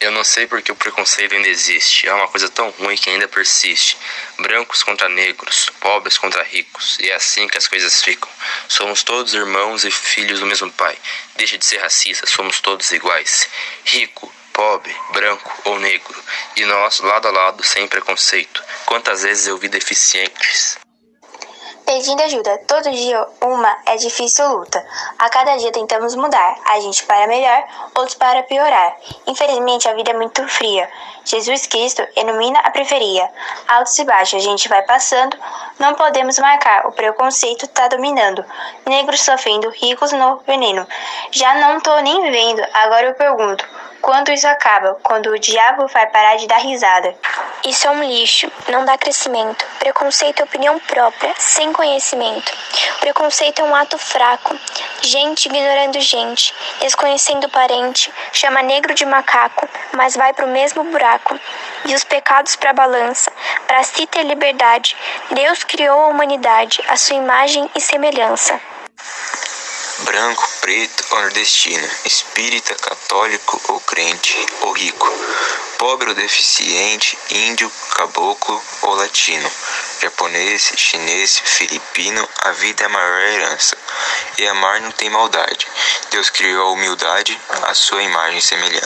[0.00, 2.08] Eu não sei porque o preconceito ainda existe.
[2.08, 3.96] É uma coisa tão ruim que ainda persiste.
[4.38, 6.98] Brancos contra negros, pobres contra ricos.
[7.00, 8.28] E é assim que as coisas ficam.
[8.68, 10.98] Somos todos irmãos e filhos do mesmo pai.
[11.36, 13.48] Deixa de ser racista, somos todos iguais.
[13.84, 16.22] Rico, pobre, branco ou negro.
[16.56, 18.62] E nós, lado a lado, sem preconceito.
[18.86, 20.78] Quantas vezes eu vi deficientes
[22.04, 22.58] pedindo ajuda.
[22.66, 24.84] Todo dia uma é difícil luta.
[25.18, 28.94] A cada dia tentamos mudar, a gente para melhor, outros para piorar.
[29.26, 30.86] Infelizmente a vida é muito fria.
[31.24, 33.30] Jesus Cristo ilumina a periferia.
[33.66, 35.34] Altos e baixos a gente vai passando,
[35.78, 38.44] não podemos marcar, o preconceito tá dominando.
[38.84, 40.86] Negros sofrendo, ricos no veneno.
[41.30, 43.66] Já não tô nem vendo, agora eu pergunto.
[44.04, 44.98] Quando isso acaba?
[45.02, 47.16] Quando o diabo vai parar de dar risada?
[47.64, 49.64] Isso é um lixo, não dá crescimento.
[49.78, 52.52] Preconceito é opinião própria, sem conhecimento.
[53.00, 54.54] Preconceito é um ato fraco.
[55.00, 61.40] Gente ignorando gente, desconhecendo parente, chama negro de macaco, mas vai pro mesmo buraco.
[61.86, 63.32] E os pecados pra balança,
[63.66, 64.94] para se ter liberdade.
[65.30, 68.60] Deus criou a humanidade, a sua imagem e semelhança
[70.00, 75.10] branco, preto ou nordestino, espírita, católico ou crente ou rico,
[75.78, 79.50] pobre ou deficiente, índio, caboclo ou latino,
[80.00, 83.76] japonês, chinês, filipino, a vida é a maior herança.
[84.38, 85.66] E amar não tem maldade.
[86.10, 88.84] Deus criou a humildade, a sua imagem e semelhança.